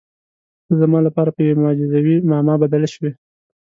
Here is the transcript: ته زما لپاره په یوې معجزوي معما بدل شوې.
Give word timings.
ته 0.65 0.73
زما 0.81 0.99
لپاره 1.07 1.29
په 1.33 1.39
یوې 1.47 1.61
معجزوي 1.63 2.15
معما 2.29 2.55
بدل 2.63 2.83
شوې. 2.93 3.11